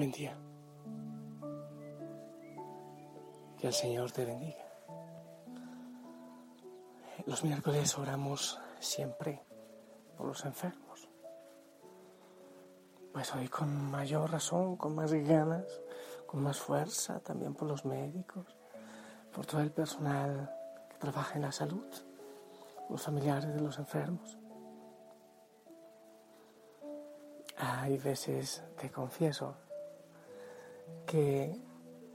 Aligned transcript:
Buen 0.00 0.12
día. 0.12 0.34
Que 3.58 3.66
el 3.66 3.74
Señor 3.74 4.10
te 4.10 4.24
bendiga. 4.24 4.64
Los 7.26 7.44
miércoles 7.44 7.98
oramos 7.98 8.58
siempre 8.78 9.44
por 10.16 10.28
los 10.28 10.42
enfermos. 10.46 11.06
Pues 13.12 13.34
hoy 13.34 13.48
con 13.48 13.90
mayor 13.90 14.30
razón, 14.30 14.76
con 14.78 14.94
más 14.94 15.12
ganas, 15.12 15.82
con 16.26 16.42
más 16.42 16.58
fuerza, 16.58 17.20
también 17.20 17.52
por 17.52 17.68
los 17.68 17.84
médicos, 17.84 18.56
por 19.34 19.44
todo 19.44 19.60
el 19.60 19.70
personal 19.70 20.50
que 20.88 20.96
trabaja 20.96 21.34
en 21.34 21.42
la 21.42 21.52
salud, 21.52 21.92
los 22.88 23.02
familiares 23.02 23.52
de 23.52 23.60
los 23.60 23.78
enfermos. 23.78 24.38
Hay 27.58 27.98
veces, 27.98 28.64
te 28.78 28.90
confieso, 28.90 29.56
que 31.10 31.60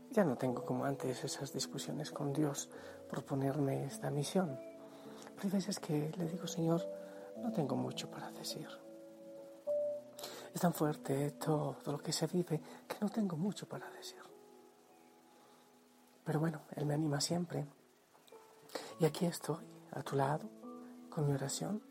ya 0.10 0.24
no 0.24 0.38
tengo 0.38 0.64
como 0.64 0.86
antes 0.86 1.22
esas 1.26 1.52
discusiones 1.52 2.12
con 2.12 2.32
Dios 2.32 2.70
por 3.10 3.26
ponerme 3.26 3.84
esta 3.84 4.10
misión. 4.10 4.58
Pero 5.36 5.42
hay 5.44 5.50
veces 5.50 5.82
que 5.82 6.14
le 6.18 6.30
digo, 6.30 6.48
Señor, 6.48 6.82
no 7.44 7.52
tengo 7.52 7.76
mucho 7.76 8.10
para 8.10 8.32
decir. 8.32 8.70
Es 10.54 10.62
tan 10.62 10.74
fuerte 10.74 11.32
todo 11.32 11.76
lo 11.88 11.98
que 11.98 12.14
se 12.14 12.26
vive 12.28 12.62
que 12.88 12.96
no 13.02 13.10
tengo 13.10 13.36
mucho 13.36 13.68
para 13.68 13.90
decir. 13.90 14.22
Pero 16.24 16.40
bueno, 16.40 16.62
Él 16.78 16.86
me 16.86 16.94
anima 16.94 17.20
siempre. 17.20 17.66
Y 19.02 19.04
aquí 19.04 19.26
estoy, 19.26 19.66
a 19.92 20.04
tu 20.04 20.16
lado, 20.16 20.50
con 21.10 21.28
mi 21.28 21.34
oración, 21.34 21.84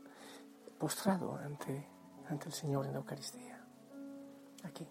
postrado 0.78 1.36
ante, 1.36 1.86
ante 2.30 2.46
el 2.46 2.54
Señor 2.54 2.86
en 2.86 2.92
la 2.92 2.98
Eucaristía. 2.98 3.62
Aquí. 4.62 4.88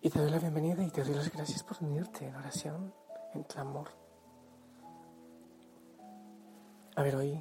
Y 0.00 0.10
te 0.10 0.20
doy 0.20 0.30
la 0.30 0.38
bienvenida 0.38 0.84
y 0.84 0.90
te 0.90 1.02
doy 1.02 1.14
las 1.14 1.28
gracias 1.32 1.64
por 1.64 1.82
unirte 1.82 2.28
en 2.28 2.36
oración, 2.36 2.94
en 3.34 3.42
clamor. 3.42 3.88
A 6.94 7.02
ver, 7.02 7.16
hoy 7.16 7.32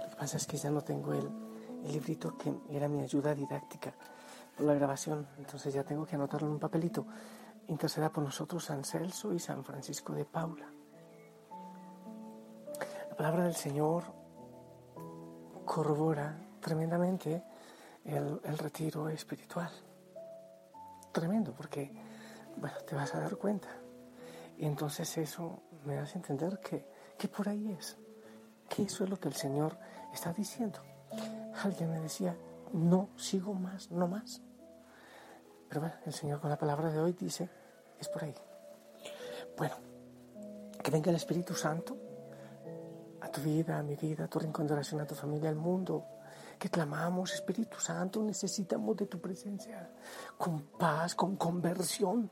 lo 0.00 0.10
que 0.10 0.16
pasa 0.16 0.36
es 0.36 0.46
que 0.46 0.58
ya 0.58 0.70
no 0.70 0.82
tengo 0.82 1.12
el, 1.12 1.28
el 1.84 1.92
librito 1.92 2.38
que 2.38 2.54
era 2.70 2.88
mi 2.88 3.00
ayuda 3.00 3.34
didáctica 3.34 3.92
por 4.56 4.64
la 4.64 4.74
grabación, 4.74 5.26
entonces 5.38 5.74
ya 5.74 5.82
tengo 5.82 6.06
que 6.06 6.14
anotarlo 6.14 6.46
en 6.46 6.54
un 6.54 6.60
papelito. 6.60 7.04
Interceda 7.66 8.12
por 8.12 8.22
nosotros 8.22 8.64
San 8.64 8.84
Celso 8.84 9.32
y 9.32 9.40
San 9.40 9.64
Francisco 9.64 10.12
de 10.12 10.24
Paula. 10.24 10.70
La 13.10 13.16
palabra 13.16 13.42
del 13.42 13.56
Señor 13.56 14.04
corrobora 15.64 16.38
tremendamente 16.60 17.42
el, 18.04 18.40
el 18.44 18.56
retiro 18.56 19.08
espiritual 19.08 19.72
tremendo 21.16 21.54
porque, 21.54 21.90
bueno, 22.58 22.76
te 22.86 22.94
vas 22.94 23.14
a 23.14 23.20
dar 23.20 23.36
cuenta. 23.36 23.68
Entonces 24.58 25.16
eso 25.16 25.62
me 25.86 25.98
hace 25.98 26.18
entender 26.18 26.60
que, 26.60 26.86
que 27.16 27.26
por 27.26 27.48
ahí 27.48 27.72
es, 27.72 27.96
que 28.68 28.82
eso 28.82 29.04
es 29.04 29.10
lo 29.10 29.18
que 29.18 29.28
el 29.28 29.34
Señor 29.34 29.78
está 30.12 30.34
diciendo. 30.34 30.78
Alguien 31.64 31.90
me 31.90 32.00
decía, 32.00 32.36
no 32.74 33.08
sigo 33.16 33.54
más, 33.54 33.90
no 33.90 34.06
más. 34.06 34.42
Pero 35.68 35.80
bueno, 35.80 35.96
el 36.04 36.12
Señor 36.12 36.38
con 36.38 36.50
la 36.50 36.58
palabra 36.58 36.90
de 36.90 36.98
hoy 36.98 37.14
dice, 37.14 37.48
es 37.98 38.08
por 38.08 38.24
ahí. 38.24 38.34
Bueno, 39.56 39.74
que 40.82 40.90
venga 40.90 41.08
el 41.08 41.16
Espíritu 41.16 41.54
Santo 41.54 41.96
a 43.22 43.30
tu 43.30 43.40
vida, 43.40 43.78
a 43.78 43.82
mi 43.82 43.96
vida, 43.96 44.24
a 44.24 44.28
tu 44.28 44.38
rincón 44.38 44.66
de 44.66 44.74
oración, 44.74 45.00
a 45.00 45.06
tu 45.06 45.14
familia, 45.14 45.48
al 45.48 45.56
mundo, 45.56 46.04
que 46.58 46.68
clamamos, 46.68 47.34
Espíritu 47.34 47.78
Santo, 47.78 48.22
necesitamos 48.22 48.96
de 48.96 49.06
tu 49.06 49.20
presencia, 49.20 49.90
con 50.38 50.62
paz, 50.78 51.14
con 51.14 51.36
conversión. 51.36 52.30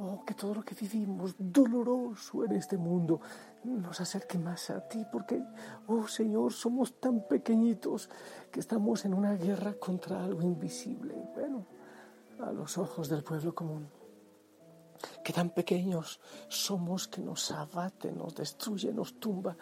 Oh, 0.00 0.24
que 0.24 0.32
todo 0.32 0.54
lo 0.54 0.62
que 0.62 0.76
vivimos 0.76 1.34
doloroso 1.36 2.44
en 2.44 2.52
este 2.52 2.76
mundo 2.76 3.20
nos 3.64 4.00
acerque 4.00 4.38
más 4.38 4.70
a 4.70 4.88
ti, 4.88 5.04
porque, 5.10 5.42
oh 5.88 6.06
Señor, 6.06 6.52
somos 6.52 7.00
tan 7.00 7.26
pequeñitos 7.26 8.08
que 8.52 8.60
estamos 8.60 9.04
en 9.04 9.12
una 9.12 9.34
guerra 9.34 9.74
contra 9.74 10.22
algo 10.22 10.40
invisible, 10.42 11.16
bueno, 11.34 11.66
a 12.38 12.52
los 12.52 12.78
ojos 12.78 13.08
del 13.08 13.24
pueblo 13.24 13.52
común. 13.52 13.88
Que 15.24 15.32
tan 15.32 15.50
pequeños 15.50 16.20
somos 16.46 17.08
que 17.08 17.20
nos 17.20 17.50
abate, 17.50 18.12
nos 18.12 18.36
destruye, 18.36 18.92
nos 18.92 19.18
tumba 19.18 19.56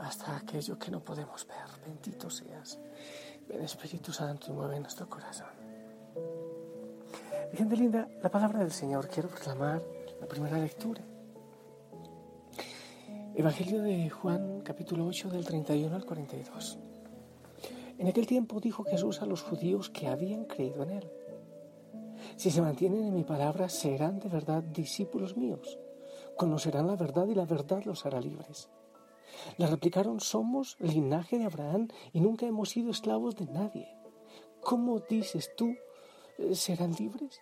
hasta 0.00 0.36
aquello 0.36 0.78
que 0.78 0.90
no 0.90 1.00
podemos 1.00 1.46
ver. 1.46 1.86
Bendito 1.86 2.30
seas. 2.30 2.78
Ven 3.48 3.62
Espíritu 3.62 4.12
Santo 4.12 4.50
y 4.50 4.54
mueve 4.54 4.80
nuestro 4.80 5.08
corazón. 5.08 5.48
Gente 7.52 7.76
linda, 7.76 8.08
la 8.22 8.30
palabra 8.30 8.60
del 8.60 8.72
Señor 8.72 9.08
quiero 9.08 9.28
proclamar 9.28 9.82
la 10.20 10.26
primera 10.26 10.58
lectura. 10.58 11.02
Evangelio 13.34 13.82
de 13.82 14.10
Juan, 14.10 14.60
capítulo 14.62 15.06
8, 15.06 15.30
del 15.30 15.44
31 15.44 15.94
al 15.94 16.04
42. 16.04 16.78
En 17.98 18.08
aquel 18.08 18.26
tiempo 18.26 18.60
dijo 18.60 18.84
Jesús 18.84 19.22
a 19.22 19.26
los 19.26 19.42
judíos 19.42 19.90
que 19.90 20.08
habían 20.08 20.44
creído 20.44 20.82
en 20.82 20.90
Él. 20.90 21.10
Si 22.36 22.50
se 22.50 22.62
mantienen 22.62 23.04
en 23.04 23.14
mi 23.14 23.24
palabra, 23.24 23.68
serán 23.68 24.18
de 24.18 24.28
verdad 24.28 24.62
discípulos 24.62 25.36
míos. 25.36 25.78
Conocerán 26.36 26.86
la 26.86 26.96
verdad 26.96 27.26
y 27.28 27.34
la 27.34 27.44
verdad 27.44 27.82
los 27.84 28.04
hará 28.06 28.20
libres. 28.20 28.68
Le 29.58 29.66
replicaron, 29.66 30.20
somos 30.20 30.76
linaje 30.80 31.38
de 31.38 31.44
Abraham 31.44 31.88
y 32.12 32.20
nunca 32.20 32.46
hemos 32.46 32.70
sido 32.70 32.90
esclavos 32.90 33.36
de 33.36 33.46
nadie. 33.46 33.88
¿Cómo 34.62 35.00
dices 35.00 35.50
tú, 35.56 35.74
eh, 36.38 36.54
serán 36.54 36.92
libres? 36.92 37.40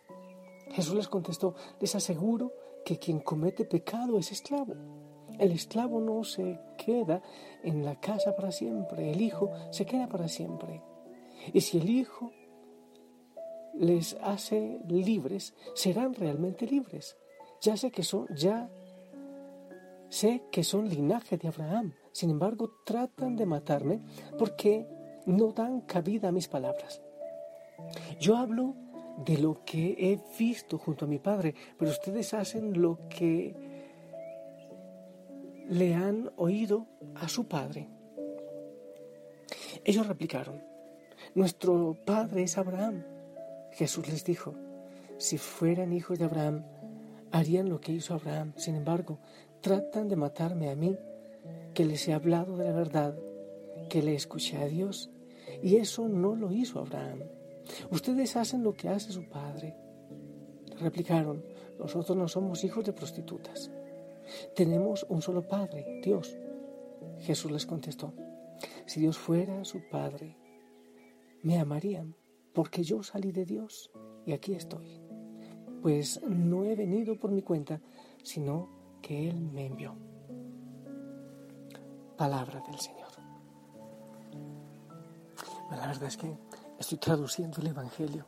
Jesús 0.71 0.95
les 0.95 1.09
contestó, 1.09 1.55
les 1.81 1.95
aseguro 1.95 2.53
que 2.85 2.99
quien 2.99 3.21
comete 3.21 3.65
pecado 3.65 4.19
es 4.19 4.33
esclavo. 4.33 4.75
El 5.39 5.53
esclavo 5.53 6.01
no 6.01 6.25
se 6.25 6.59
queda 6.77 7.23
en 7.63 7.85
la 7.85 7.99
casa 8.01 8.35
para 8.37 8.53
siempre, 8.53 9.11
el 9.11 9.21
hijo 9.21 9.51
se 9.71 9.87
queda 9.87 10.09
para 10.09 10.29
siempre. 10.29 10.83
Y 11.53 11.61
si 11.61 11.79
el 11.79 11.89
hijo 11.89 12.33
les 13.75 14.15
hace 14.23 14.81
libres, 14.87 15.55
serán 15.75 16.15
realmente 16.15 16.67
libres. 16.67 17.17
Ya 17.61 17.77
sé 17.77 17.91
que 17.91 18.03
son, 18.03 18.27
ya 18.35 18.71
Sé 20.13 20.43
que 20.53 20.63
son 20.63 20.91
linaje 20.91 21.39
de 21.39 21.49
Abraham, 21.49 21.95
sin 22.13 22.29
embargo 22.29 22.71
tratan 22.85 23.35
de 23.35 23.47
matarme 23.47 24.03
porque 24.39 24.87
no 25.25 25.53
dan 25.53 25.81
cabida 25.81 26.29
a 26.29 26.33
mis 26.33 26.49
palabras. 26.49 27.01
Yo 28.21 28.37
hablo 28.37 28.75
de 29.25 29.39
lo 29.39 29.65
que 29.65 29.97
he 29.99 30.21
visto 30.39 30.77
junto 30.77 31.07
a 31.07 31.09
mi 31.09 31.19
padre, 31.19 31.55
pero 31.79 31.91
ustedes 31.91 32.35
hacen 32.35 32.79
lo 32.79 32.99
que 33.09 33.55
le 35.71 35.95
han 35.95 36.31
oído 36.37 36.87
a 37.15 37.27
su 37.27 37.49
padre. 37.49 37.89
Ellos 39.83 40.07
replicaron, 40.07 40.63
nuestro 41.35 41.97
padre 42.05 42.43
es 42.43 42.59
Abraham. 42.59 43.03
Jesús 43.73 44.07
les 44.09 44.27
dijo, 44.27 44.53
si 45.17 45.39
fueran 45.39 45.95
hijos 45.95 46.19
de 46.19 46.27
Abraham, 46.27 46.67
harían 47.31 47.71
lo 47.71 47.81
que 47.81 47.93
hizo 47.93 48.13
Abraham. 48.13 48.53
Sin 48.57 48.77
embargo, 48.77 49.19
tratan 49.63 50.09
de 50.09 50.17
matarme 50.17 50.69
a 50.69 50.77
mí, 50.77 50.97
que 51.73 51.85
les 51.85 52.07
he 52.09 52.13
hablado 52.13 52.57
de 52.57 52.65
la 52.65 52.73
verdad, 52.73 53.17
que 53.89 54.03
le 54.03 54.15
escuché 54.15 54.59
a 54.59 54.67
Dios. 54.67 55.11
Y 55.63 55.77
eso 55.77 56.09
no 56.09 56.35
lo 56.35 56.53
hizo 56.53 56.81
Abraham. 56.81 57.23
Ustedes 57.91 58.37
hacen 58.37 58.63
lo 58.63 58.75
que 58.75 58.89
hace 58.89 59.13
su 59.13 59.29
padre. 59.29 59.75
Replicaron, 60.79 61.45
nosotros 61.79 62.17
no 62.17 62.29
somos 62.29 62.65
hijos 62.65 62.85
de 62.85 62.93
prostitutas. 62.93 63.71
Tenemos 64.55 65.07
un 65.09 65.23
solo 65.23 65.47
Padre, 65.47 66.01
Dios. 66.03 66.37
Jesús 67.21 67.51
les 67.51 67.67
contestó, 67.67 68.13
si 68.87 69.01
Dios 69.01 69.19
fuera 69.19 69.65
su 69.65 69.81
Padre, 69.91 70.37
me 71.43 71.59
amarían, 71.59 72.17
porque 72.53 72.83
yo 72.83 73.03
salí 73.03 73.33
de 73.33 73.45
Dios 73.45 73.91
y 74.25 74.33
aquí 74.33 74.55
estoy. 74.55 75.01
Pues 75.83 76.21
no 76.23 76.65
he 76.65 76.75
venido 76.77 77.19
por 77.19 77.31
mi 77.31 77.43
cuenta, 77.43 77.81
sino 78.23 78.82
que 79.03 79.29
Él 79.29 79.37
me 79.37 79.67
envió. 79.67 79.95
Palabra 82.17 82.61
del 82.61 82.79
Señor. 82.79 83.03
la 85.71 85.87
verdad 85.87 86.05
es 86.05 86.17
que 86.17 86.37
estoy 86.79 86.99
traduciendo 86.99 87.61
el 87.61 87.69
Evangelio, 87.69 88.27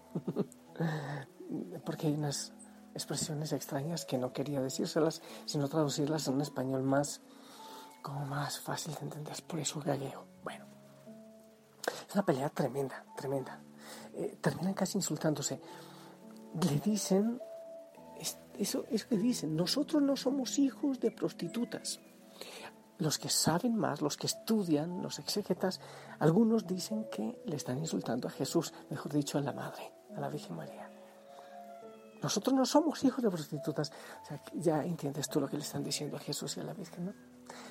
porque 1.84 2.08
hay 2.08 2.14
unas 2.14 2.52
expresiones 2.94 3.52
extrañas 3.52 4.04
que 4.04 4.18
no 4.18 4.32
quería 4.32 4.60
decírselas, 4.60 5.22
sino 5.44 5.68
traducirlas 5.68 6.26
en 6.26 6.34
un 6.34 6.40
español 6.40 6.82
más, 6.82 7.20
como 8.02 8.24
más 8.26 8.58
fácil 8.60 8.94
de 8.94 9.00
entender, 9.00 9.36
por 9.46 9.60
eso 9.60 9.80
gagueo. 9.80 10.26
Bueno, 10.42 10.64
es 12.08 12.14
una 12.14 12.24
pelea 12.24 12.48
tremenda, 12.48 13.04
tremenda. 13.16 13.60
Eh, 14.14 14.38
terminan 14.40 14.74
casi 14.74 14.98
insultándose. 14.98 15.60
Le 16.60 16.80
dicen, 16.80 17.40
eso 18.58 18.84
es 18.90 19.04
que 19.04 19.16
dicen, 19.16 19.56
nosotros 19.56 20.02
no 20.02 20.16
somos 20.16 20.58
hijos 20.58 21.00
de 21.00 21.10
prostitutas. 21.10 22.00
Los 22.98 23.18
que 23.18 23.28
saben 23.28 23.76
más, 23.76 24.00
los 24.00 24.16
que 24.16 24.26
estudian, 24.26 25.02
los 25.02 25.18
exégetas, 25.18 25.80
algunos 26.18 26.66
dicen 26.66 27.06
que 27.10 27.42
le 27.44 27.56
están 27.56 27.78
insultando 27.78 28.28
a 28.28 28.30
Jesús, 28.30 28.72
mejor 28.90 29.12
dicho, 29.12 29.38
a 29.38 29.40
la 29.40 29.52
Madre, 29.52 29.92
a 30.16 30.20
la 30.20 30.28
Virgen 30.28 30.56
María. 30.56 30.88
Nosotros 32.22 32.54
no 32.54 32.64
somos 32.64 33.04
hijos 33.04 33.22
de 33.22 33.30
prostitutas. 33.30 33.92
Ya 34.54 34.82
entiendes 34.82 35.28
tú 35.28 35.40
lo 35.40 35.48
que 35.48 35.58
le 35.58 35.62
están 35.62 35.82
diciendo 35.82 36.16
a 36.16 36.20
Jesús 36.20 36.56
y 36.56 36.60
a 36.60 36.64
la 36.64 36.72
Virgen, 36.72 37.06
¿no? 37.06 37.12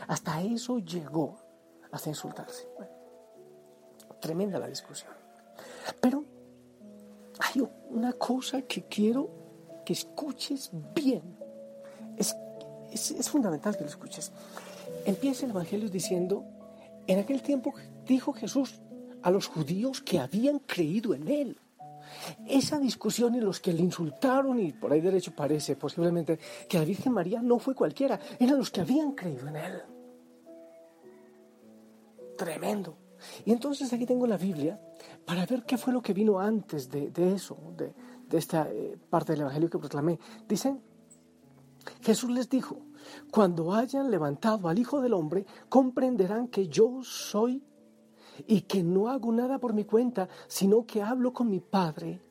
Hasta 0.07 0.41
eso 0.41 0.77
llegó, 0.79 1.39
hasta 1.91 2.09
insultarse. 2.09 2.67
tremenda 4.19 4.59
la 4.59 4.67
discusión. 4.67 5.11
Pero 5.99 6.23
hay 7.39 7.67
una 7.89 8.13
cosa 8.13 8.61
que 8.61 8.87
quiero 8.87 9.42
que 9.83 9.93
escuches 9.93 10.71
bien. 10.95 11.21
Es, 12.17 12.35
es 12.91 13.29
fundamental 13.29 13.75
que 13.75 13.83
lo 13.83 13.89
escuches. 13.89 14.31
Empieza 15.05 15.45
el 15.45 15.51
Evangelio 15.51 15.89
diciendo, 15.89 16.45
en 17.07 17.19
aquel 17.19 17.41
tiempo 17.41 17.73
dijo 18.05 18.33
Jesús 18.33 18.81
a 19.21 19.31
los 19.31 19.47
judíos 19.47 20.01
que 20.01 20.19
habían 20.19 20.59
creído 20.59 21.13
en 21.13 21.27
Él. 21.27 21.57
Esa 22.47 22.79
discusión 22.79 23.35
y 23.35 23.41
los 23.41 23.59
que 23.59 23.73
le 23.73 23.81
insultaron, 23.81 24.59
y 24.59 24.71
por 24.71 24.91
ahí 24.91 25.01
derecho 25.01 25.33
parece 25.35 25.75
posiblemente 25.75 26.39
que 26.67 26.77
la 26.77 26.85
Virgen 26.85 27.13
María 27.13 27.41
no 27.41 27.59
fue 27.59 27.75
cualquiera, 27.75 28.19
eran 28.39 28.57
los 28.57 28.69
que 28.69 28.81
habían 28.81 29.13
creído 29.13 29.47
en 29.47 29.55
él. 29.55 29.81
Tremendo. 32.37 32.97
Y 33.45 33.51
entonces 33.51 33.91
aquí 33.93 34.05
tengo 34.05 34.27
la 34.27 34.37
Biblia 34.37 34.79
para 35.25 35.45
ver 35.45 35.63
qué 35.63 35.77
fue 35.77 35.93
lo 35.93 36.01
que 36.01 36.13
vino 36.13 36.39
antes 36.39 36.89
de, 36.89 37.11
eso, 37.33 37.57
de, 37.77 37.93
esta 38.37 38.69
eh, 38.71 38.97
parte 39.09 39.33
del 39.33 39.41
Evangelio 39.41 39.69
que 39.69 39.79
proclamé. 39.79 40.19
Dicen, 40.47 40.81
Jesús 42.01 42.31
les 42.31 42.49
dijo, 42.49 42.77
cuando 43.31 43.73
hayan 43.73 44.09
levantado 44.09 44.67
al 44.67 44.79
Hijo 44.79 45.01
del 45.01 45.13
Hombre, 45.13 45.45
comprenderán 45.69 46.47
que 46.47 46.67
yo 46.67 46.99
soy 47.03 47.63
y 48.47 48.61
que 48.61 48.83
no 48.83 49.09
hago 49.09 49.31
nada 49.31 49.59
por 49.59 49.73
mi 49.73 49.85
cuenta, 49.85 50.27
sino 50.47 50.85
que 50.85 51.01
hablo 51.01 51.33
con 51.33 51.49
mi 51.49 51.59
Padre, 51.59 52.21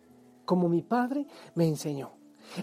como 0.44 0.68
mi 0.68 0.82
Padre 0.82 1.26
me 1.54 1.68
enseñó. 1.68 2.12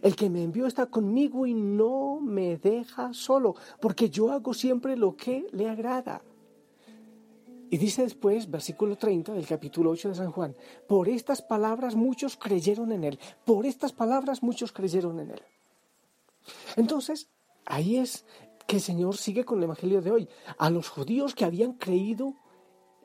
El 0.02 0.16
que 0.16 0.30
me 0.30 0.44
envió 0.44 0.68
está 0.68 0.88
conmigo 0.88 1.46
y 1.46 1.54
no 1.54 2.20
me 2.20 2.58
deja 2.58 3.14
solo, 3.14 3.56
porque 3.80 4.10
yo 4.10 4.32
hago 4.32 4.54
siempre 4.54 4.98
lo 4.98 5.16
que 5.16 5.48
le 5.52 5.70
agrada. 5.70 6.22
Y 7.70 7.78
dice 7.78 8.04
después, 8.04 8.50
versículo 8.50 8.98
30 8.98 9.34
del 9.34 9.46
capítulo 9.46 9.92
8 9.92 10.10
de 10.10 10.16
San 10.16 10.32
Juan, 10.32 10.56
por 10.88 11.08
estas 11.08 11.42
palabras 11.42 11.96
muchos 11.96 12.36
creyeron 12.36 12.92
en 12.92 13.04
él, 13.04 13.20
por 13.46 13.66
estas 13.66 13.94
palabras 13.94 14.42
muchos 14.42 14.72
creyeron 14.72 15.20
en 15.20 15.32
él. 15.32 15.42
Entonces, 16.76 17.30
ahí 17.66 17.98
es 17.98 18.26
que 18.66 18.78
el 18.78 18.82
Señor 18.82 19.18
sigue 19.18 19.46
con 19.46 19.60
el 19.60 19.66
Evangelio 19.66 20.02
de 20.02 20.12
hoy. 20.12 20.30
A 20.58 20.70
los 20.70 20.90
judíos 20.90 21.36
que 21.36 21.46
habían 21.46 21.74
creído 21.74 22.36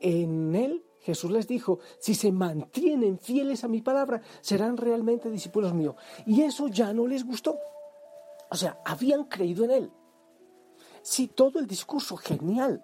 en 0.01 0.55
él 0.55 0.85
Jesús 1.05 1.31
les 1.31 1.47
dijo, 1.47 1.81
si 1.99 2.15
se 2.15 2.33
mantienen 2.33 3.19
fieles 3.19 3.63
a 3.63 3.69
mi 3.69 3.83
palabra, 3.83 4.23
serán 4.41 4.79
realmente 4.79 5.31
discípulos 5.31 5.75
míos. 5.75 5.97
Y 6.25 6.41
eso 6.41 6.69
ya 6.69 6.95
no 6.95 7.07
les 7.07 7.27
gustó. 7.27 7.59
O 8.51 8.57
sea, 8.57 8.81
habían 8.87 9.25
creído 9.25 9.65
en 9.65 9.71
él. 9.71 9.93
Sí, 11.03 11.29
todo 11.29 11.59
el 11.59 11.67
discurso, 11.67 12.17
genial. 12.17 12.83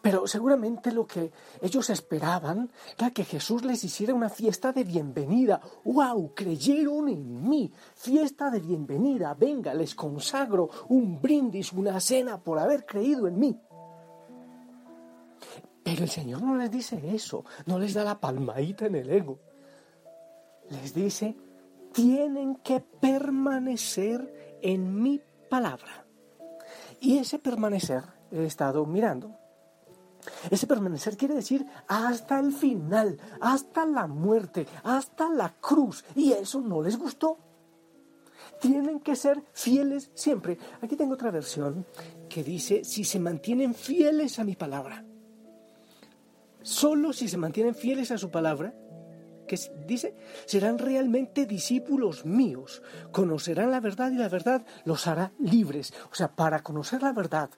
Pero 0.00 0.26
seguramente 0.26 0.92
lo 0.92 1.06
que 1.06 1.30
ellos 1.60 1.90
esperaban 1.90 2.70
era 2.96 3.10
que 3.10 3.24
Jesús 3.24 3.64
les 3.64 3.82
hiciera 3.84 4.14
una 4.14 4.28
fiesta 4.28 4.72
de 4.72 4.84
bienvenida. 4.84 5.60
¡Wow! 5.84 6.32
Creyeron 6.34 7.08
en 7.08 7.48
mí. 7.48 7.72
Fiesta 7.94 8.50
de 8.50 8.60
bienvenida. 8.60 9.34
Venga, 9.34 9.74
les 9.74 9.94
consagro 9.94 10.70
un 10.88 11.20
brindis, 11.20 11.72
una 11.72 12.00
cena 12.00 12.42
por 12.42 12.58
haber 12.58 12.84
creído 12.86 13.26
en 13.26 13.38
mí. 13.38 13.60
Pero 15.82 16.02
el 16.02 16.10
Señor 16.10 16.42
no 16.42 16.56
les 16.56 16.70
dice 16.70 17.00
eso, 17.14 17.44
no 17.66 17.78
les 17.78 17.94
da 17.94 18.02
la 18.02 18.18
palmadita 18.18 18.86
en 18.86 18.96
el 18.96 19.08
ego. 19.08 19.38
Les 20.68 20.92
dice, 20.92 21.36
tienen 21.92 22.56
que 22.56 22.80
permanecer 22.80 24.58
en 24.62 25.00
mi 25.00 25.20
palabra. 25.48 26.04
Y 27.00 27.18
ese 27.18 27.38
permanecer, 27.38 28.02
he 28.32 28.44
estado 28.44 28.84
mirando, 28.84 29.38
ese 30.50 30.66
permanecer 30.66 31.16
quiere 31.16 31.34
decir 31.34 31.66
hasta 31.88 32.38
el 32.38 32.52
final, 32.52 33.18
hasta 33.40 33.86
la 33.86 34.06
muerte, 34.06 34.66
hasta 34.82 35.28
la 35.28 35.54
cruz. 35.60 36.04
Y 36.14 36.32
eso 36.32 36.60
no 36.60 36.82
les 36.82 36.98
gustó. 36.98 37.38
Tienen 38.60 39.00
que 39.00 39.16
ser 39.16 39.42
fieles 39.52 40.10
siempre. 40.14 40.58
Aquí 40.80 40.96
tengo 40.96 41.14
otra 41.14 41.30
versión 41.30 41.86
que 42.28 42.42
dice, 42.42 42.84
si 42.84 43.04
se 43.04 43.18
mantienen 43.18 43.74
fieles 43.74 44.38
a 44.38 44.44
mi 44.44 44.56
palabra. 44.56 45.04
Solo 46.62 47.12
si 47.12 47.28
se 47.28 47.36
mantienen 47.36 47.74
fieles 47.74 48.10
a 48.10 48.18
su 48.18 48.30
palabra, 48.30 48.74
que 49.46 49.56
dice, 49.86 50.16
serán 50.46 50.78
realmente 50.78 51.46
discípulos 51.46 52.24
míos, 52.24 52.82
conocerán 53.12 53.70
la 53.70 53.80
verdad 53.80 54.10
y 54.10 54.16
la 54.16 54.28
verdad 54.28 54.66
los 54.84 55.06
hará 55.06 55.32
libres. 55.38 55.94
O 56.10 56.14
sea, 56.14 56.34
para 56.34 56.62
conocer 56.62 57.02
la 57.02 57.12
verdad 57.12 57.50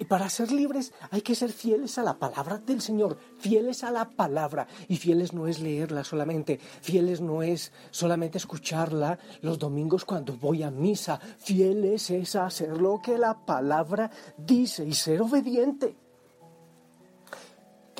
y 0.00 0.04
para 0.06 0.28
ser 0.28 0.50
libres 0.50 0.92
hay 1.12 1.20
que 1.20 1.36
ser 1.36 1.52
fieles 1.52 1.96
a 1.98 2.02
la 2.02 2.18
palabra 2.18 2.58
del 2.58 2.80
Señor, 2.80 3.16
fieles 3.38 3.84
a 3.84 3.92
la 3.92 4.08
palabra. 4.10 4.66
Y 4.88 4.96
fieles 4.96 5.32
no 5.32 5.46
es 5.46 5.60
leerla 5.60 6.02
solamente, 6.02 6.58
fieles 6.58 7.20
no 7.20 7.44
es 7.44 7.70
solamente 7.92 8.38
escucharla 8.38 9.20
los 9.42 9.60
domingos 9.60 10.04
cuando 10.04 10.32
voy 10.36 10.64
a 10.64 10.72
misa, 10.72 11.20
fieles 11.38 12.10
es 12.10 12.34
hacer 12.34 12.76
lo 12.80 13.00
que 13.00 13.16
la 13.16 13.44
palabra 13.44 14.10
dice 14.36 14.84
y 14.84 14.94
ser 14.94 15.22
obediente 15.22 15.94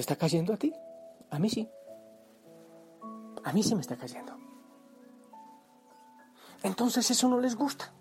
está 0.01 0.17
cayendo 0.17 0.53
a 0.53 0.57
ti? 0.57 0.73
A 1.31 1.39
mí 1.39 1.49
sí. 1.49 1.69
A 3.45 3.53
mí 3.53 3.63
sí 3.63 3.75
me 3.75 3.81
está 3.81 3.97
cayendo. 3.97 4.37
Entonces 6.63 7.11
eso 7.11 7.29
no 7.29 7.41
les 7.41 7.55
gusta. 7.55 7.93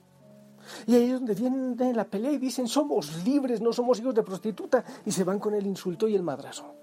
Y 0.87 0.95
ahí 0.95 1.05
es 1.05 1.13
donde 1.13 1.33
vienen 1.35 1.77
la 1.95 2.05
pelea 2.05 2.31
y 2.31 2.37
dicen, 2.37 2.67
somos 2.67 3.23
libres, 3.23 3.61
no 3.61 3.73
somos 3.73 3.99
hijos 3.99 4.15
de 4.15 4.23
prostituta, 4.23 4.83
y 5.05 5.11
se 5.11 5.23
van 5.23 5.39
con 5.39 5.53
el 5.53 5.65
insulto 5.65 6.07
y 6.07 6.15
el 6.15 6.23
madrazo. 6.23 6.73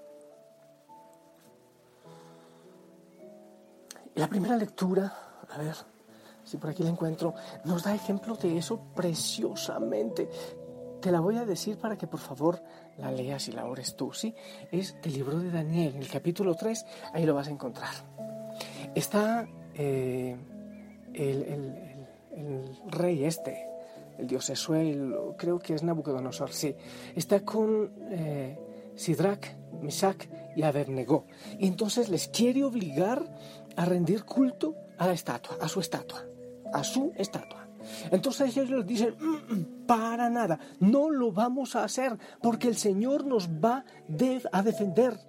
La 4.15 4.27
primera 4.27 4.57
lectura, 4.57 5.13
a 5.49 5.57
ver 5.57 5.75
si 6.43 6.57
por 6.57 6.69
aquí 6.69 6.81
la 6.81 6.89
encuentro, 6.89 7.33
nos 7.65 7.83
da 7.83 7.93
ejemplo 7.93 8.35
de 8.35 8.57
eso 8.57 8.79
preciosamente. 8.95 10.29
Te 11.01 11.11
la 11.11 11.19
voy 11.19 11.35
a 11.37 11.45
decir 11.45 11.77
para 11.77 11.97
que 11.97 12.07
por 12.07 12.19
favor 12.19 12.61
la 12.97 13.11
leas 13.11 13.47
y 13.49 13.51
la 13.51 13.65
ores 13.65 13.95
tú, 13.95 14.13
¿sí? 14.13 14.33
Es 14.71 14.99
del 15.01 15.13
libro 15.13 15.39
de 15.39 15.51
Daniel, 15.51 15.95
en 15.95 16.01
el 16.01 16.09
capítulo 16.09 16.55
3, 16.55 16.85
ahí 17.13 17.25
lo 17.25 17.35
vas 17.35 17.47
a 17.47 17.51
encontrar. 17.51 17.93
Está 18.95 19.47
eh, 19.75 20.37
el, 21.13 22.07
rey 22.87 23.25
este, 23.25 23.67
el 24.17 24.27
dios 24.27 24.49
Esuel, 24.49 25.15
creo 25.37 25.59
que 25.59 25.73
es 25.73 25.83
Nabucodonosor, 25.83 26.51
sí. 26.51 26.75
Está 27.15 27.41
con 27.41 27.91
eh, 28.09 28.57
Sidrach, 28.95 29.45
Misac 29.81 30.27
y 30.55 30.63
Abednego. 30.63 31.25
Y 31.59 31.67
entonces 31.67 32.09
les 32.09 32.27
quiere 32.27 32.63
obligar 32.63 33.23
a 33.75 33.85
rendir 33.85 34.23
culto 34.23 34.75
a 34.97 35.07
la 35.07 35.13
estatua, 35.13 35.57
a 35.61 35.67
su 35.67 35.79
estatua, 35.79 36.25
a 36.73 36.83
su 36.83 37.13
estatua. 37.15 37.67
Entonces 38.11 38.57
ellos 38.57 38.85
dicen, 38.85 39.15
mm, 39.19 39.53
mm, 39.53 39.85
para 39.85 40.29
nada, 40.29 40.59
no 40.79 41.09
lo 41.09 41.31
vamos 41.31 41.75
a 41.75 41.83
hacer 41.83 42.17
porque 42.41 42.67
el 42.67 42.75
Señor 42.75 43.25
nos 43.25 43.47
va 43.47 43.85
a 44.51 44.63
defender. 44.63 45.19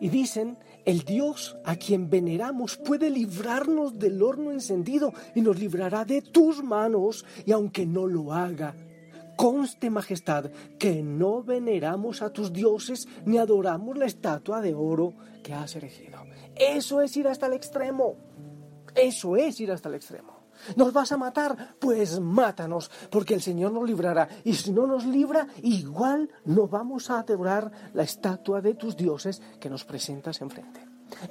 Y 0.00 0.08
dicen, 0.08 0.58
El 0.84 1.02
Dios 1.02 1.56
a 1.64 1.76
quien 1.76 2.08
veneramos 2.08 2.76
puede 2.76 3.10
librarnos 3.10 3.98
del 3.98 4.22
horno 4.22 4.50
encendido 4.50 5.12
y 5.34 5.42
nos 5.42 5.58
librará 5.58 6.04
de 6.04 6.22
tus 6.22 6.62
manos, 6.62 7.24
y 7.44 7.52
aunque 7.52 7.84
no 7.86 8.06
lo 8.06 8.32
haga, 8.32 8.74
conste 9.36 9.90
majestad 9.90 10.50
que 10.78 11.02
no 11.02 11.42
veneramos 11.42 12.22
a 12.22 12.30
tus 12.30 12.52
dioses 12.52 13.08
ni 13.24 13.38
adoramos 13.38 13.96
la 13.96 14.06
estatua 14.06 14.60
de 14.60 14.74
oro 14.74 15.14
que 15.42 15.52
has 15.52 15.76
elegido. 15.76 16.18
Eso 16.56 17.00
es 17.00 17.16
ir 17.16 17.28
hasta 17.28 17.46
el 17.46 17.54
extremo. 17.54 18.16
Eso 18.94 19.36
es 19.36 19.60
ir 19.60 19.72
hasta 19.72 19.88
el 19.88 19.94
extremo. 19.94 20.39
¿Nos 20.76 20.92
vas 20.92 21.12
a 21.12 21.16
matar? 21.16 21.76
Pues 21.78 22.20
mátanos, 22.20 22.90
porque 23.10 23.34
el 23.34 23.42
Señor 23.42 23.72
nos 23.72 23.86
librará. 23.86 24.28
Y 24.44 24.54
si 24.54 24.72
no 24.72 24.86
nos 24.86 25.04
libra, 25.04 25.46
igual 25.62 26.30
no 26.44 26.68
vamos 26.68 27.10
a 27.10 27.20
adorar 27.20 27.70
la 27.94 28.02
estatua 28.02 28.60
de 28.60 28.74
tus 28.74 28.96
dioses 28.96 29.42
que 29.58 29.70
nos 29.70 29.84
presentas 29.84 30.40
enfrente. 30.40 30.86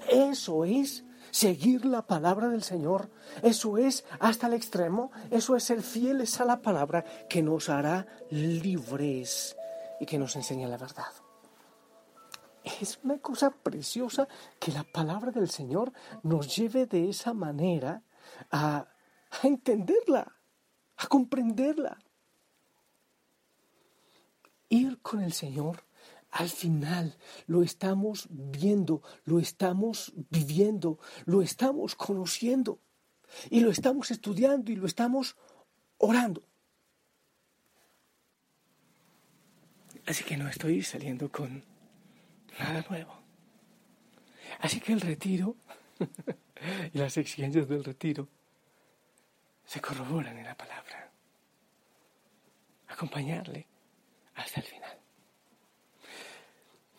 Eso 0.09 0.65
es 0.65 1.03
seguir 1.31 1.85
la 1.85 2.05
palabra 2.05 2.49
del 2.49 2.63
Señor. 2.63 3.09
Eso 3.41 3.77
es 3.77 4.05
hasta 4.19 4.47
el 4.47 4.53
extremo. 4.53 5.11
Eso 5.31 5.55
es 5.55 5.63
ser 5.63 5.81
fieles 5.81 6.39
a 6.41 6.45
la 6.45 6.61
palabra 6.61 7.03
que 7.29 7.41
nos 7.41 7.69
hará 7.69 8.07
libres 8.29 9.55
y 9.99 10.05
que 10.05 10.17
nos 10.17 10.35
enseña 10.35 10.67
la 10.67 10.77
verdad. 10.77 11.11
Es 12.81 12.99
una 13.03 13.17
cosa 13.19 13.51
preciosa 13.51 14.27
que 14.59 14.71
la 14.71 14.83
palabra 14.83 15.31
del 15.31 15.49
Señor 15.49 15.91
nos 16.23 16.55
lleve 16.55 16.85
de 16.85 17.09
esa 17.09 17.33
manera 17.33 18.03
a 18.51 18.87
a 19.29 19.47
entenderla, 19.47 20.35
a 20.97 21.07
comprenderla. 21.07 21.99
Ir 24.69 24.99
con 25.01 25.21
el 25.21 25.33
Señor, 25.33 25.83
al 26.31 26.49
final 26.49 27.17
lo 27.47 27.63
estamos 27.63 28.27
viendo, 28.29 29.01
lo 29.25 29.39
estamos 29.39 30.13
viviendo, 30.29 30.99
lo 31.25 31.41
estamos 31.41 31.95
conociendo 31.95 32.79
y 33.49 33.61
lo 33.61 33.71
estamos 33.71 34.11
estudiando 34.11 34.71
y 34.71 34.75
lo 34.75 34.85
estamos 34.85 35.37
orando. 35.97 36.43
Así 40.05 40.23
que 40.23 40.37
no 40.37 40.47
estoy 40.47 40.81
saliendo 40.83 41.31
con 41.31 41.63
nada 42.59 42.83
nuevo. 42.89 43.13
Así 44.59 44.79
que 44.79 44.93
el 44.93 45.01
retiro 45.01 45.55
y 46.93 46.97
las 46.97 47.17
exigencias 47.17 47.67
del 47.67 47.83
retiro 47.83 48.27
se 49.69 49.79
corroboran 49.79 50.35
en 50.35 50.45
la 50.45 50.55
palabra. 50.55 51.11
Acompañarle 52.87 53.67
hasta 54.33 54.61
el 54.61 54.65
final. 54.65 54.97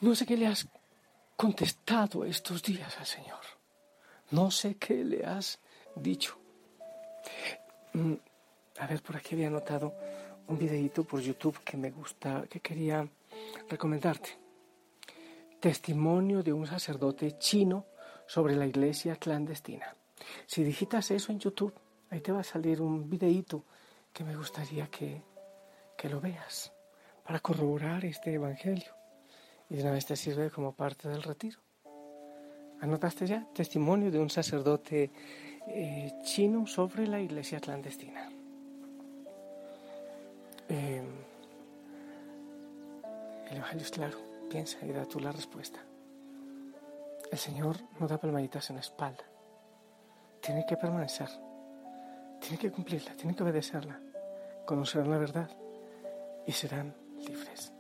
No 0.03 0.15
sé 0.15 0.25
qué 0.25 0.37
le 0.37 0.47
has 0.47 0.69
contestado 1.37 2.25
estos 2.25 2.63
días 2.63 2.97
al 2.97 3.07
Señor. 3.07 3.41
No 4.31 4.53
sé 4.53 4.77
qué 4.77 5.03
le 5.03 5.27
has 5.27 5.59
dicho. 5.97 6.39
Mm, 7.95 8.15
a 8.79 8.87
ver, 8.87 9.03
por 9.03 9.17
aquí 9.17 9.35
había 9.35 9.51
notado 9.51 9.93
un 10.47 10.57
videíto 10.57 11.03
por 11.03 11.21
YouTube 11.21 11.59
que 11.65 11.77
me 11.77 11.91
gusta, 11.91 12.47
que 12.49 12.61
quería 12.61 13.05
recomendarte. 13.69 14.39
Testimonio 15.59 16.45
de 16.45 16.53
un 16.53 16.69
sacerdote 16.69 17.37
chino 17.37 17.87
sobre 18.29 18.55
la 18.55 18.67
iglesia 18.67 19.17
clandestina. 19.17 19.97
Si 20.47 20.63
digitas 20.63 21.11
eso 21.11 21.33
en 21.33 21.41
YouTube, 21.41 21.75
Ahí 22.11 22.21
te 22.21 22.33
va 22.33 22.41
a 22.41 22.45
salir 22.45 22.83
un 22.83 23.09
videíto 23.09 23.65
que 24.13 24.25
me 24.25 24.35
gustaría 24.35 24.89
que, 24.89 25.23
que 25.97 26.09
lo 26.09 26.21
veas 26.21 26.73
para 27.25 27.39
corroborar 27.39 28.05
este 28.05 28.35
evangelio. 28.35 28.93
Y 29.69 29.77
de 29.77 29.83
una 29.83 29.93
vez 29.93 30.07
te 30.07 30.17
sirve 30.17 30.51
como 30.51 30.75
parte 30.75 31.09
del 31.09 31.23
retiro. 31.23 31.61
¿Anotaste 32.81 33.27
ya? 33.27 33.47
Testimonio 33.55 34.11
de 34.11 34.19
un 34.19 34.29
sacerdote 34.29 35.13
eh, 35.69 36.13
chino 36.25 36.67
sobre 36.67 37.07
la 37.07 37.21
iglesia 37.21 37.61
clandestina. 37.61 38.29
Eh, 40.69 41.03
el 43.51 43.57
evangelio 43.57 43.85
es 43.85 43.91
claro. 43.93 44.19
Piensa 44.49 44.85
y 44.85 44.91
da 44.91 45.05
tú 45.05 45.21
la 45.21 45.31
respuesta. 45.31 45.79
El 47.31 47.39
Señor 47.39 47.77
no 48.01 48.09
da 48.09 48.19
palmaditas 48.19 48.69
en 48.71 48.77
la 48.77 48.83
espalda. 48.83 49.25
Tiene 50.41 50.67
que 50.67 50.77
permanecer 50.77 51.29
tienen 52.51 52.63
que 52.63 52.75
cumplirla, 52.75 53.15
tienen 53.15 53.37
que 53.37 53.45
obedecerla, 53.45 54.01
conocerán 54.67 55.09
la 55.09 55.19
verdad 55.19 55.49
y 56.45 56.51
serán 56.51 56.93
libres. 57.25 57.73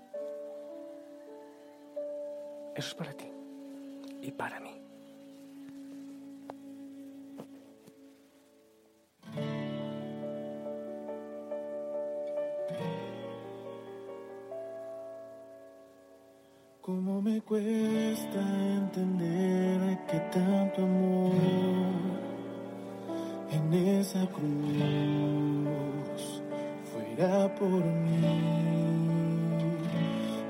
Eso 2.77 2.89
es 2.89 2.95
para 2.95 3.13
ti 3.13 3.29
y 4.23 4.31
para 4.31 4.61
mí. 4.61 4.81
Cómo 16.81 17.21
me 17.23 17.41
cuesta 17.41 18.41
entender 18.77 20.07
que 20.07 20.21
tanto 20.31 20.83
amor 20.85 22.30
en 23.73 24.01
esa 24.01 24.27
cruz 24.27 24.49
fuera 26.91 27.55
por 27.55 27.69
mí. 27.69 28.21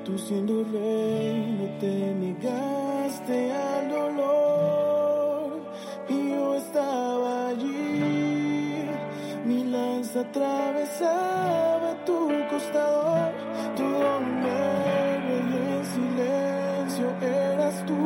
Tú 0.04 0.18
siendo 0.18 0.64
rey 0.64 1.56
no 1.58 1.66
te 1.78 2.14
negaste 2.14 3.52
al 3.52 3.88
dolor 3.90 5.60
y 6.08 6.30
yo 6.30 6.54
estaba 6.54 7.48
allí. 7.48 8.86
Mi 9.44 9.64
lanza 9.64 10.20
atravesaba 10.20 12.04
tu 12.06 12.28
costado, 12.50 13.32
tu 13.76 13.84
hombre 13.84 14.50
y 15.28 15.56
en 15.76 15.84
silencio 15.94 17.06
eras 17.20 17.84
tú. 17.86 17.99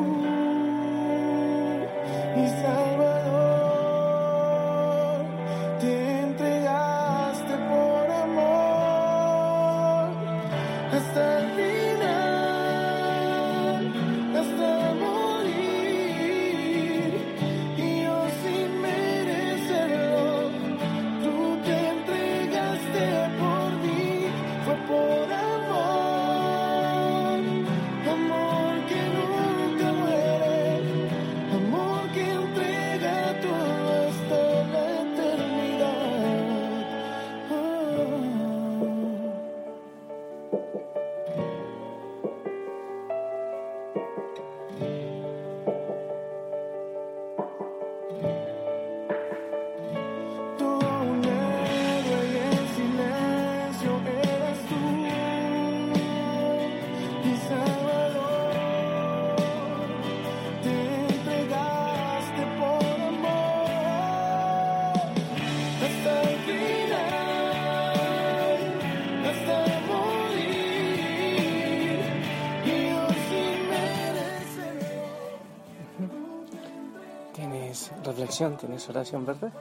Tienes 78.34 78.88
oración, 78.88 79.24
¿verdad? 79.24 79.52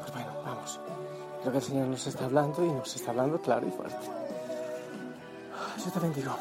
Pues 0.00 0.12
bueno, 0.12 0.32
vamos. 0.44 0.80
Creo 1.40 1.52
que 1.52 1.58
el 1.58 1.64
Señor 1.64 1.86
nos 1.86 2.04
está 2.06 2.24
hablando 2.24 2.64
y 2.64 2.68
nos 2.68 2.96
está 2.96 3.12
hablando 3.12 3.40
claro 3.40 3.66
y 3.68 3.70
fuerte. 3.70 4.06
Yo 5.84 5.90
te 5.92 6.00
bendigo. 6.00 6.32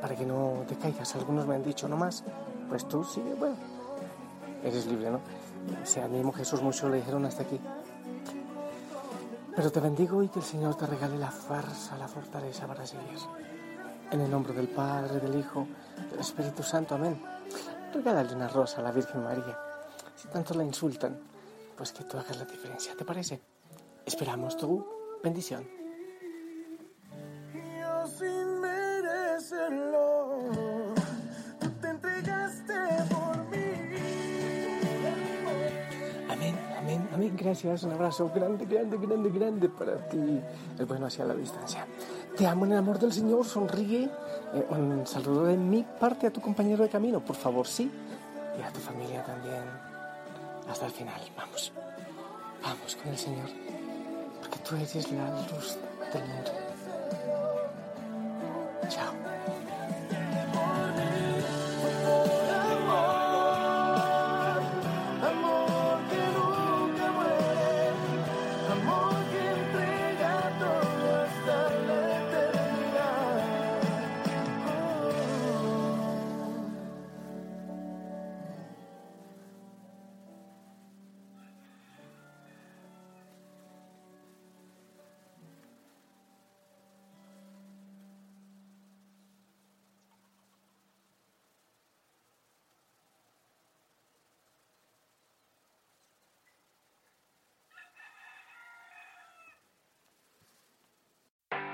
Para 0.00 0.16
que 0.16 0.24
no 0.24 0.64
te 0.66 0.76
caigas. 0.76 1.14
Algunos 1.14 1.46
me 1.46 1.56
han 1.56 1.62
dicho, 1.62 1.88
no 1.88 1.96
más. 1.96 2.24
Pues 2.68 2.88
tú 2.88 3.04
sí, 3.04 3.20
bueno. 3.38 3.56
Eres 4.62 4.86
libre, 4.86 5.10
¿no? 5.10 5.20
Si 5.84 6.00
a 6.00 6.08
mismo 6.08 6.32
Jesús 6.32 6.62
mucho 6.62 6.88
le 6.88 6.96
dijeron 6.96 7.26
hasta 7.26 7.42
aquí. 7.42 7.60
Pero 9.54 9.70
te 9.70 9.80
bendigo 9.80 10.22
y 10.22 10.28
que 10.28 10.38
el 10.38 10.44
Señor 10.44 10.74
te 10.76 10.86
regale 10.86 11.18
la 11.18 11.30
fuerza, 11.30 11.98
la 11.98 12.08
fortaleza 12.08 12.66
para 12.66 12.86
seguir. 12.86 13.18
En 14.10 14.22
el 14.22 14.30
nombre 14.30 14.54
del 14.54 14.68
Padre, 14.68 15.20
del 15.20 15.38
Hijo, 15.38 15.66
del 16.10 16.20
Espíritu 16.20 16.62
Santo. 16.62 16.94
Amén. 16.94 17.33
Regálale 17.94 18.34
una 18.34 18.48
rosa 18.48 18.80
a 18.80 18.82
la 18.82 18.90
Virgen 18.90 19.22
María. 19.22 19.56
Si 20.16 20.26
tanto 20.26 20.52
la 20.54 20.64
insultan, 20.64 21.16
pues 21.76 21.92
que 21.92 22.02
tú 22.02 22.18
hagas 22.18 22.36
la 22.36 22.44
diferencia. 22.44 22.92
¿Te 22.96 23.04
parece? 23.04 23.40
Esperamos 24.04 24.56
tu 24.56 24.84
bendición. 25.22 25.64
Yo 27.54 28.06
sin 28.08 28.60
merecerlo, 28.60 30.40
tú 31.60 31.70
te 31.80 31.88
entregaste 31.88 32.74
por 33.10 33.36
mí. 33.46 33.64
Amén, 36.28 36.58
amén, 36.76 37.08
amén. 37.14 37.36
Gracias. 37.36 37.84
Un 37.84 37.92
abrazo 37.92 38.28
grande, 38.34 38.66
grande, 38.66 38.98
grande, 38.98 39.30
grande 39.30 39.68
para 39.68 40.08
ti. 40.08 40.42
El 40.80 40.86
bueno 40.86 41.06
hacia 41.06 41.24
la 41.24 41.34
distancia. 41.34 41.86
Te 42.36 42.44
amo 42.44 42.66
en 42.66 42.72
el 42.72 42.78
amor 42.78 42.98
del 42.98 43.12
Señor. 43.12 43.44
Sonríe. 43.44 44.10
Eh, 44.54 44.66
un 44.70 45.06
saludo 45.06 45.46
de 45.46 45.56
mi 45.56 45.82
parte 45.82 46.28
a 46.28 46.30
tu 46.32 46.40
compañero 46.40 46.84
de 46.84 46.88
camino, 46.88 47.20
por 47.20 47.36
favor, 47.36 47.66
sí. 47.66 47.90
Y 48.58 48.62
a 48.62 48.70
tu 48.70 48.78
familia 48.78 49.24
también. 49.24 49.64
Hasta 50.70 50.86
el 50.86 50.92
final. 50.92 51.20
Vamos. 51.36 51.72
Vamos 52.62 52.96
con 52.96 53.08
el 53.08 53.18
Señor. 53.18 53.48
Porque 54.40 54.58
tú 54.58 54.76
eres 54.76 55.10
la 55.12 55.28
luz 55.28 55.76
del 56.12 56.24
mundo. 56.24 56.73